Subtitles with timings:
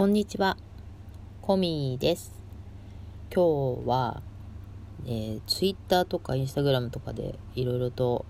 [0.00, 0.56] こんにちは、
[1.42, 2.32] コミです。
[3.30, 4.22] 今日は、
[5.04, 8.24] えー、Twitter とか Instagram とかでいろいろと、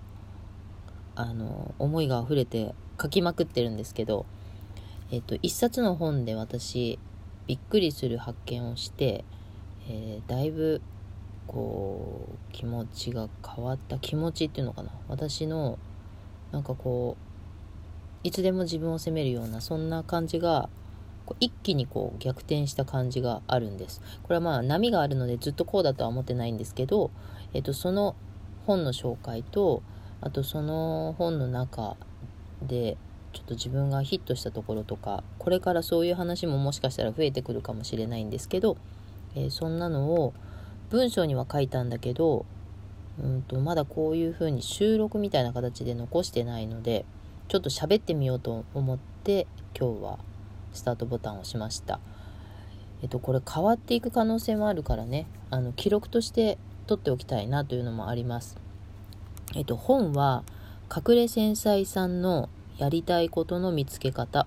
[1.15, 4.25] あの、思いが溢れて書きまくってるんですけど、
[5.11, 6.99] えっ、ー、と、一冊の本で私、
[7.47, 9.23] びっくりする発見をして、
[9.87, 10.81] えー、だいぶ、
[11.47, 14.91] こう、気持ちが変わった気持ちっていうのかな。
[15.07, 15.79] 私の、
[16.51, 20.67] なんかこう、いつでも自分を責めるような、そんな感じが
[21.39, 24.01] 一気にこう逆転した感じがあるんです。
[24.23, 27.11] これはまあ波があるのでずっとこうだとは思ってないんですけど、
[27.53, 28.15] えっと、その
[28.65, 29.83] 本の紹介と
[30.21, 31.97] あとその本の中
[32.61, 32.97] で
[33.33, 38.77] ちょっと自分がヒットしたところとかこれからそういう話ももしかしたら増えてくるかもしれないんですけど、
[39.35, 40.33] えー、そんなのを
[40.89, 42.45] 文章には書いたんだけど
[43.21, 47.05] うんとまだこういう風に収録みたいな形で残してないので
[47.47, 50.19] ちょっと喋ってみようと思って今日は
[50.73, 51.99] スタートボタンを押しました。
[53.01, 58.57] えっと、これ変わっていく可能性もあるからね、あの、記録として取っておきたいなというのもあります。
[59.55, 60.43] えっと、本は、
[60.93, 64.45] 隠れ繊細さんのやりたいことの見つけ方、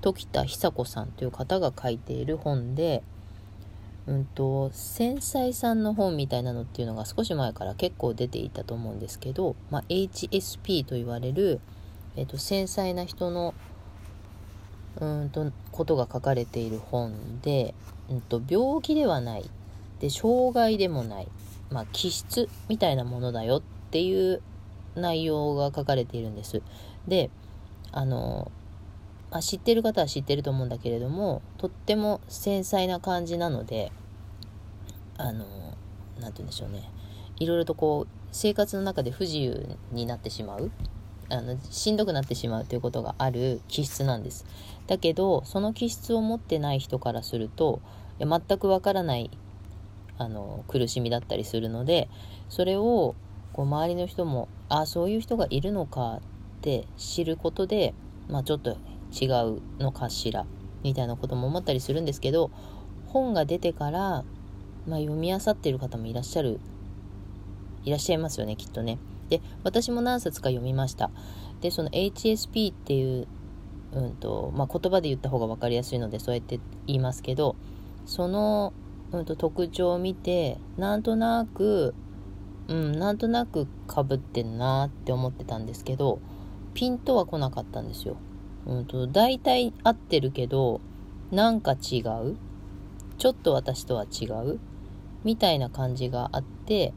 [0.00, 3.02] 時田久子さんという方が書いている本で、
[4.06, 11.60] うんと、繊細さんの本みたいなのっていうのが少し前から結構出ていたと思うんですけど、まあ、HSP と言われる、
[12.16, 13.54] えっと、繊細な人の
[15.00, 17.74] うんとことが書かれている本で、
[18.10, 19.48] うんと、病気ではない。
[20.00, 21.28] で障害でもない、
[21.70, 24.42] まあ、気質みたいなものだよっていう
[24.96, 26.60] 内容が書かれているんです。
[27.06, 27.30] で
[27.92, 28.50] あの、
[29.30, 33.92] まあ、知ってる方は知ってると思うんだけれどもとっても繊細な感じなので
[35.18, 35.44] あの
[36.20, 36.90] 何て言うんでしょうね。
[37.38, 40.70] いろいろとこう生活の中で不自由になってしまう。
[41.28, 44.44] あのしんどくなってしまうということがある気質なんです。
[44.86, 47.80] だけどその気質を持ってない人からすると
[48.18, 49.30] 全くわからない
[50.18, 52.08] あの苦しみだったりするので
[52.48, 53.14] それを
[53.52, 56.20] こう周りの人もああそういう人がいるのかっ
[56.60, 57.94] て知ることで、
[58.28, 58.76] まあ、ちょっと
[59.12, 60.46] 違うのかしら
[60.82, 62.50] みたいなことも思ったりするんですけど
[63.06, 64.24] 本が出てから、
[64.86, 66.60] まあ、読み漁ってる方もいらっしゃる
[67.84, 68.98] いらっしゃいますよねきっとね。
[69.28, 71.10] で私も何冊か読みました。
[71.60, 73.28] でその HSP っていう、
[73.92, 77.56] うんとまあ、言葉で言った方が分かりやすいのでそうやって言いますけど
[78.04, 78.72] その、
[79.12, 81.94] うんと、特徴を見てなんとなく
[82.68, 86.20] うんなんとなくかぶってんなって思ってたんですけど
[86.74, 88.16] ピンとは来なかったんですよ。
[88.66, 90.80] うんと大体合ってるけど
[91.30, 92.36] なんか違う？
[93.18, 94.58] ちょっと私とは違う？
[95.24, 96.92] みたいな感じがあって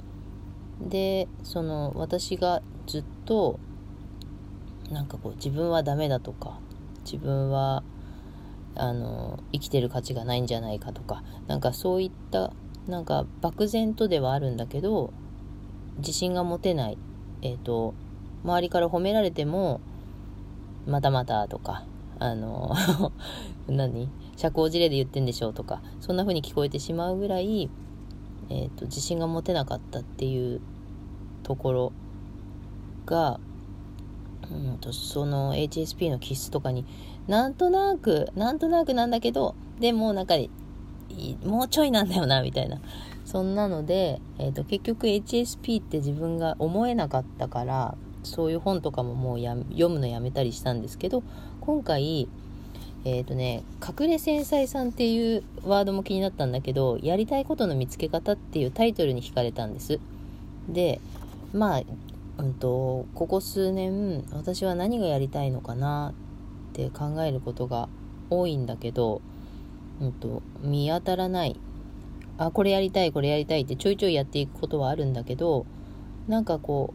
[0.82, 3.60] でその私がずっと
[4.92, 6.60] なんかこう自分はダメだとか
[7.04, 7.84] 自分は
[8.76, 12.52] あの生きてる価値がないんじゃないかとかなんかそういった
[12.88, 15.14] なんか漠然とではあるんだけど
[15.98, 16.98] 自信が持てない。
[17.42, 17.94] えっ、ー、と
[18.44, 19.82] 周りから褒められても
[20.86, 21.86] またまたとか
[22.20, 22.76] あの
[23.68, 24.10] 何？
[24.36, 27.70] 社交辞令で言ってんでしょうとかそんな風に聞こえてしまうぐらい
[28.50, 30.62] えーと、自信が持てなかったっていう
[31.44, 31.94] ところ
[33.06, 33.40] が、
[34.52, 36.86] うんと、その HSP の気質とかに
[37.28, 40.36] なんとなくなんとなくなんだけどでもなんか
[41.44, 42.80] もうちょいなんだよなみたいな。
[43.26, 51.24] そんなので、えーと、結局 HSP って自分が思えなかったからそういう本とかももうや読むのやめたりしたんですけど
[51.60, 52.30] 今回
[53.06, 60.00] えっ、ー、とね、隠れ繊細さんっていうワードも気になったんだけど、やりたいことの見つけ方っていうタイトルに惹かれたんです。
[60.68, 61.00] で、
[61.54, 61.82] まあ、
[62.40, 66.14] うんと、ここ数年、私は何がやりたいのかな
[66.72, 67.90] って考えることが
[68.32, 69.22] 多いんだけど、
[70.02, 71.56] うんと、見当たらない。
[72.40, 75.68] あ、これやりたい、これやりたいってちょいちょいやっていくことはあるんだけど、
[76.28, 76.92] なんかこ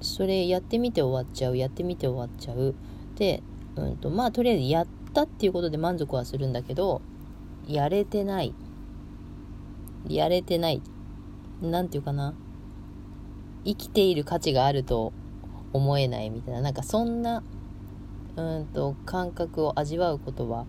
[0.00, 2.74] う、それやってみて終わっちゃう、やってみて終わっちゃう。
[3.16, 3.42] で、
[3.78, 7.00] うんと、まあ、とりあえずやったっていうことで満足はするんだけど、
[7.66, 8.54] やれてない。
[10.08, 10.82] やれてない。
[11.60, 12.34] なんていうかな。
[13.64, 15.12] 生きている価値があると
[15.72, 17.42] 思えないみたいな、なんかそんな、
[18.36, 20.66] うんと、感覚を味わうことは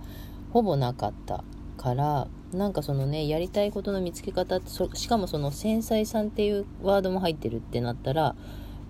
[0.51, 1.43] ほぼなかった
[1.77, 8.35] から、なんかそのね、やりたいことの見つけ方って、しかもその繊細さんっていうワードも入ってるってなったら、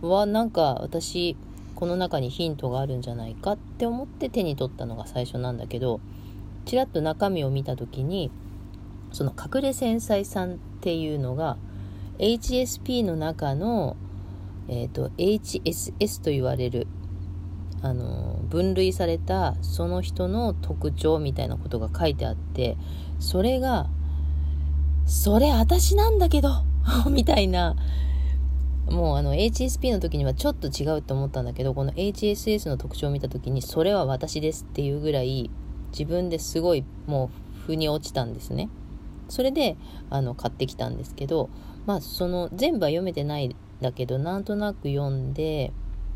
[0.01, 1.35] わ、なんか私、
[1.79, 6.01] この中にヒントがあるんじゃないかって思って手に取ったのが最初なんだけど
[6.65, 8.31] ちらっと中身を見た時に
[9.13, 11.55] その隠れ繊細さんっていうのが
[12.17, 13.95] HSP の中の、
[14.67, 16.85] えーと、HSS と言われる
[17.81, 22.75] あの分類されたその人の特徴みたいなことが書いてあって
[23.21, 23.87] それが
[25.05, 26.49] それ私なんだけど
[27.09, 27.77] みたいな
[28.89, 35.49] もうあの HSP の時にはちょっと違うと思ったんだけどこの HSS の特徴を見た時にそれは私ですっていうぐらい
[35.91, 38.69] 自分ですごいもう腑に落ちたんですね。
[39.27, 39.77] それで
[40.09, 41.49] あの買ってきたんですけど
[41.85, 45.71] まあその全部は読めてないんだけどなんとなく読んで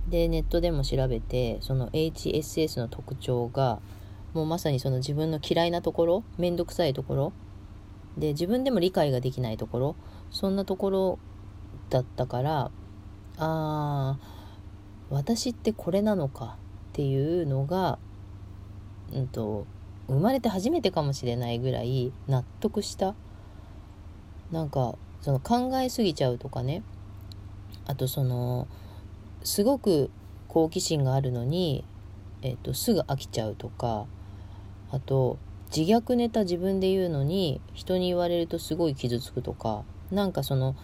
[0.09, 3.79] でネットでも調べてその HSS の特徴が
[4.33, 7.33] もうまさにその自分の嫌いなところ面倒くさいところ
[8.17, 9.95] で自分でも理解ができないところ
[10.31, 11.19] そんなところ
[11.93, 12.71] だったから
[13.37, 14.17] あ
[15.11, 16.57] 私ってこれなのか
[16.89, 17.99] っていうのが、
[19.13, 19.67] うんと、
[20.07, 23.13] 生まれて初めてかもしれないぐらい納得した。
[24.51, 26.81] なんかその考えすぎちゃうとかね。
[27.85, 28.67] あとその
[29.43, 30.09] すごく
[30.47, 31.83] 好奇心があるのに、
[32.41, 34.07] えーとすぐ飽きちゃうとか
[34.91, 35.37] あと
[35.75, 40.75] 自虐ネタ自分で言うのに人に言われるとすごい傷つくとかなんかその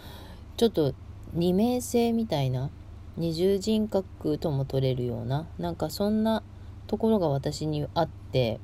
[0.60, 0.94] ちょっと
[1.32, 2.70] 二面性みたいな
[3.16, 6.44] 二重人格とも取れるようななんかそんな
[6.86, 8.60] ところが私にあって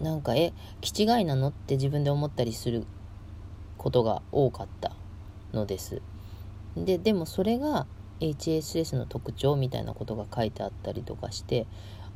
[0.00, 1.48] なんかえ気違いなの？
[1.48, 2.84] って自分で思ったりする
[3.78, 4.92] ことが多かった
[5.52, 6.02] のです。
[6.76, 7.88] ででもそれが
[8.20, 11.66] HSS の特徴みたいなことが書いてあったりとかして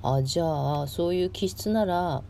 [0.01, 2.23] あじゃあそういう気質なら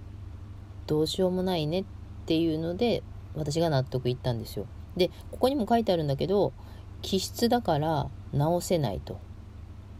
[0.86, 1.84] どうしようもないねっ
[2.24, 3.02] ていうので
[3.34, 4.64] 私が納得いったんですよ。
[4.96, 6.52] でここにも書いてあるんだけど
[7.02, 9.18] 気質だから治せないと。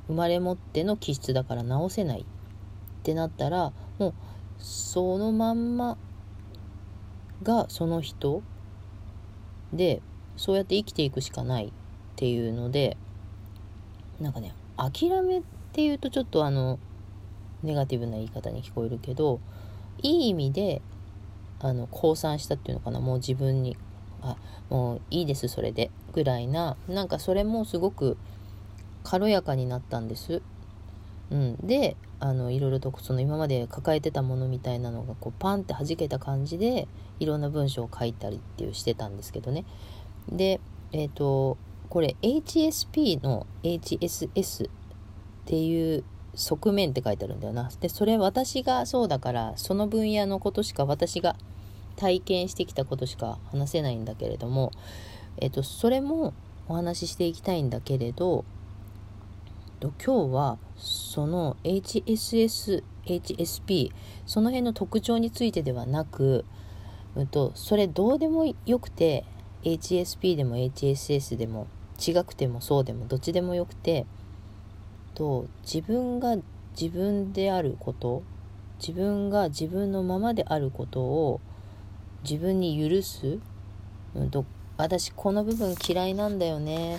[0.06, 2.25] 生まれ持っての気質だから治せないっ
[3.02, 4.14] てなったらもう
[4.58, 5.96] そのまんま
[7.43, 8.43] がその人
[9.73, 10.02] で
[10.37, 11.70] そうやって生きていくしかないっ
[12.17, 12.97] ていうので
[14.20, 15.43] なんかね諦めっ
[15.73, 16.79] ていうとちょっとあの
[17.62, 19.40] ネガティブな言い方に聞こえるけど
[20.02, 20.82] いい意味で
[21.61, 23.76] あの降参したっていうのかなもう自分に
[24.25, 24.37] あ
[24.71, 28.17] もういいですそれでぐらいななんかそれもすごく
[29.05, 30.43] 軽やかになったんです。
[31.31, 36.87] うん、であのいろいろとその今まで抱えてたものみたいなのがこうパンって弾けた感じで
[37.19, 39.65] いろんな文章を書いたりっていうしてたんですけどね
[40.29, 40.61] で
[40.93, 41.56] えっ、ー、と
[41.88, 44.71] これ HSP の HSS っ
[45.47, 46.05] ていう
[46.35, 47.71] 側面って書いてあるんだよな。
[47.81, 51.37] で、それ私がそうだから、その分野のことしか私が
[51.96, 54.73] 体験してきたことしか話せないんだけれども、
[55.38, 56.35] えっと、それも
[56.69, 58.44] お話ししていきたいんだけれど、
[59.81, 63.91] と今日はその HSS、HSP、
[64.26, 66.44] その辺の特徴についてではなく、
[67.17, 69.25] うんと、それどうでもよくて、
[69.62, 71.67] HSP でも HSS でも
[71.99, 74.06] 違くてもそうでもどっちでもよくて、
[75.14, 76.37] と自分が
[76.79, 78.23] 自分であること
[78.81, 81.40] 自分が自分のままであることを
[82.29, 83.38] 自分に許す、
[84.15, 84.44] うんと、
[84.76, 86.99] 私この部分嫌いなんだよね。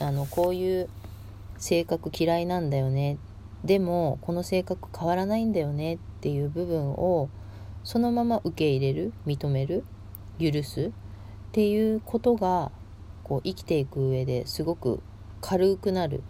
[0.00, 0.88] あのこういう
[1.56, 3.16] 性格嫌いなんだよね。
[3.64, 5.94] でもこの性格変わらないんだよね。
[5.94, 7.30] っていう部分を
[7.84, 9.12] そのまま受け入れる？
[9.24, 9.84] 認める？
[10.40, 10.86] 許す？
[10.88, 10.90] っ
[11.52, 12.72] ていうことが
[13.22, 15.00] こう生きていく上ですごく
[15.40, 16.22] 軽くなる。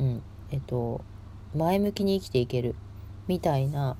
[0.00, 1.02] うんえっと
[1.54, 2.74] 前向きに生きていける
[3.28, 3.96] みたいな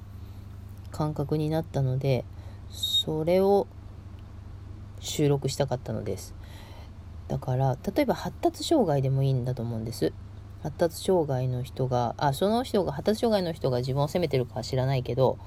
[0.91, 2.25] 感覚になったので
[2.75, 3.67] それを
[5.01, 6.35] 収録したかったのです。
[7.29, 10.13] だから例えば発達障害でもいいんだと思うんです。
[10.63, 15.39] 発達障害の人があその人が発達障害の人が自分を責めてるかは知らないけど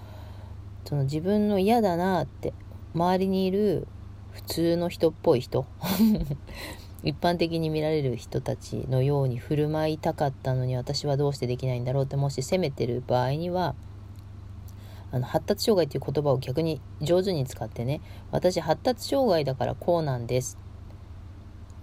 [0.85, 2.53] その自分の嫌だなって
[2.93, 3.87] 周りにいる
[4.31, 5.65] 普通の人っぽい人
[7.03, 13.73] 一般的に見られる人たちのように振る舞いたかったのに私はどうしてできないんだろうってもし責めてる場合には
[15.11, 20.57] あの発達障害っていう言葉を逆に上手に使ってね私発達障害だからこうなんです。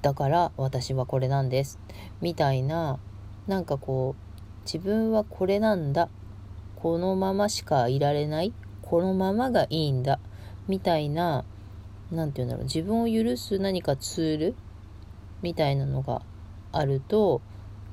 [0.02, 1.78] だから私はこれなんです。
[2.21, 2.99] みたいな
[3.47, 6.09] なんかこう自分はこれなんだ。
[6.76, 8.52] このまましかいられない。
[8.83, 10.21] このままがいいんだ。
[10.69, 11.45] みたいな
[12.11, 12.64] 何て言うんだろう。
[12.64, 14.54] 自分を許す何かツール。
[15.40, 16.23] みたいなのが
[16.73, 17.40] あると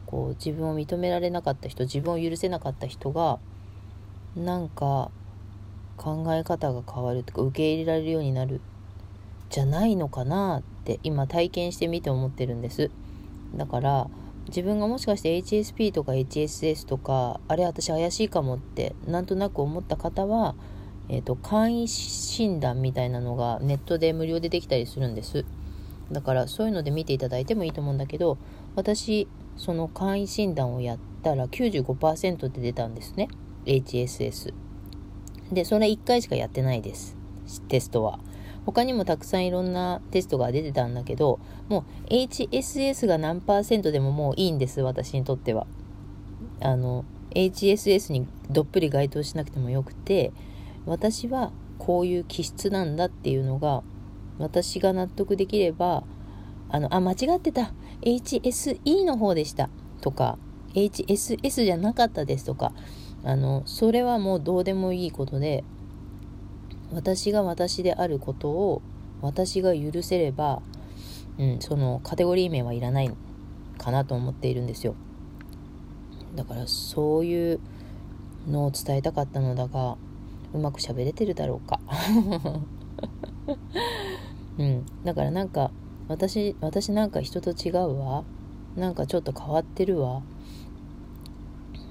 [0.05, 3.39] こう自分を認められなかった人自分を許せなかった人が
[4.35, 5.11] なんか
[6.01, 8.59] 考え方が変わるとか受け入れられるようになる。
[9.51, 12.89] じゃないのかなって今体験してみて思ってるんです。
[13.53, 14.09] だから
[14.47, 20.55] 自分がもしかして HSP とか HSS とかあれ私怪しいかもってなんとなく思った方は、
[21.09, 25.45] えーと簡易診断みたいなのがネットで無料でできたりするんです。
[26.11, 28.37] だからそういうので見ていただいてもいいと思うんだけど
[28.75, 29.27] 私
[29.57, 33.27] その簡易診断をやったら95%って出たんですね。
[33.65, 34.53] HSS
[35.51, 37.17] でそれ1回しかやってないです。
[37.67, 38.19] テストは。
[38.65, 45.67] 他にもたくさんいろんなテストが出てたんだけどもう HSS が何パーセントでももういいんです私にとっては。
[46.61, 50.31] あの HSS にどっぷり該当しなくてもよくて
[50.85, 53.83] 私はこういう気質なんだっていうのが
[54.37, 56.03] 私が納得できれば
[56.69, 57.73] あのあ間違ってた。
[58.01, 59.69] HSE の方でした。
[60.01, 60.37] とか
[60.73, 62.73] HSS じゃなかったですとか
[63.23, 65.63] あのそれはもうどうでもいいことで
[66.93, 68.81] 私が私であることを
[69.21, 70.61] 私が許せれば、
[71.37, 73.11] うん、そのカテゴリー名はいらない
[73.77, 74.95] かなと思っているんですよ。
[76.35, 77.59] だからそういう
[78.47, 79.97] のを伝えたかったのだが
[80.53, 81.79] うまく喋れてるだろうか。
[84.57, 84.85] うん。
[85.03, 85.71] だからなんか
[86.07, 88.23] 私私なんか人と違うわ。
[88.75, 90.21] なんかちょっと変わってるわ。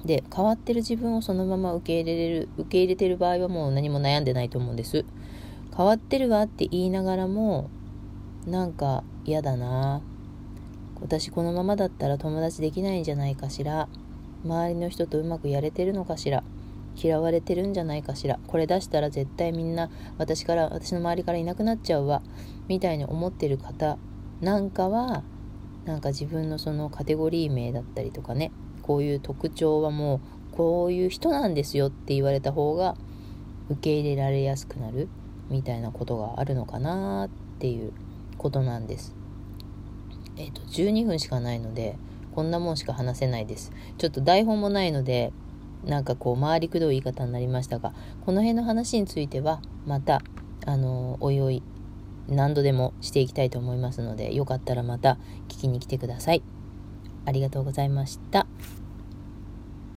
[0.04, 5.04] で変わってる自分をそのまま受け入れれる受け入れてる場合はもう何も悩んでないと思うんです。
[5.76, 7.68] 変わってるわって言いながらも
[8.46, 10.02] なんか嫌だな。
[11.00, 13.88] 私このままだったら友達できないんじゃないかしら。
[14.42, 16.42] 周りの人とうまくやれてるのかしら。
[16.96, 18.38] 嫌われてるんじゃないかしら。
[18.46, 22.22] これ出したら絶対みんな私から私の周りからいなくなっちゃうわ。
[22.68, 23.98] みたいに思ってる方
[24.40, 25.22] なんかは
[25.84, 30.20] なんか自分のそのカテゴリー名だったりとかねこういう特徴はも
[30.52, 32.96] うこういう人なんですよって言われた方が
[33.70, 35.08] 受け入れられやすくなる
[35.48, 37.92] みたいなことがあるのかなっていう
[38.36, 39.14] ことなんです。
[40.36, 41.96] えっ、ー、と12分しかないので
[42.34, 43.72] こんなもんしか話せないです。
[43.98, 45.32] ちょっと台本もないので
[45.84, 47.92] なんかこう回りくどい言い方になりましたが
[48.26, 50.22] この辺の話についてはまた
[50.66, 51.62] あのおいおい
[52.28, 56.42] 何度でもしていきたいと思いますのでよかったらまた聞きに来てください。
[57.26, 58.46] ありがとうございました。